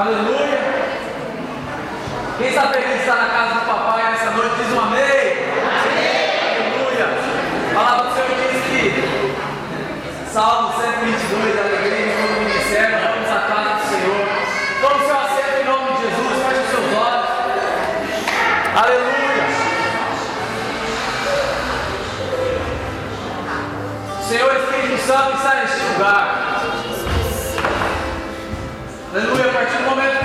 [0.00, 0.58] Aleluia.
[2.38, 5.02] Quem sabe feliz está na casa do papai essa noite diz um amém.
[5.02, 6.16] amém.
[6.40, 7.06] Aleluia.
[7.70, 8.82] A palavra do Senhor diz que
[10.32, 14.24] Salmo 122, alegria em nome do ministério, vamos à casa do Senhor.
[14.80, 17.30] Toma o seu acerto em nome de Jesus, feche os seus olhos.
[18.74, 19.44] Aleluia.
[24.18, 26.39] O Senhor Espírito Santo está neste lugar.
[29.12, 30.19] Aleluia, a partir do momento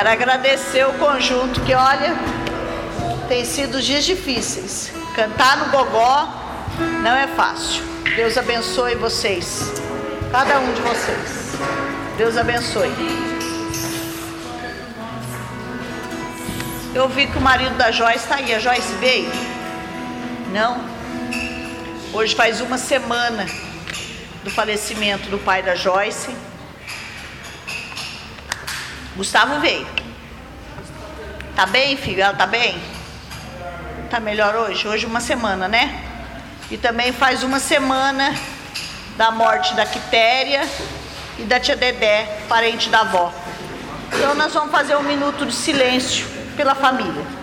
[0.00, 2.14] Quero agradecer o conjunto que, olha,
[3.28, 4.90] tem sido dias difíceis.
[5.14, 6.26] Cantar no gogó
[7.02, 7.82] não é fácil.
[8.16, 9.70] Deus abençoe vocês,
[10.32, 11.52] cada um de vocês.
[12.16, 12.90] Deus abençoe.
[16.94, 18.54] Eu vi que o marido da Joyce está aí.
[18.54, 19.30] A Joyce veio?
[20.50, 20.82] Não?
[22.14, 23.44] Hoje faz uma semana
[24.42, 26.34] do falecimento do pai da Joyce.
[29.20, 29.86] Gustavo veio.
[31.54, 32.22] Tá bem, filho?
[32.22, 32.80] Ela tá bem?
[34.08, 34.88] Tá melhor hoje?
[34.88, 36.02] Hoje uma semana, né?
[36.70, 38.34] E também faz uma semana
[39.18, 40.66] da morte da Quitéria
[41.38, 43.30] e da tia Dedé, parente da avó.
[44.10, 47.39] Então nós vamos fazer um minuto de silêncio pela família.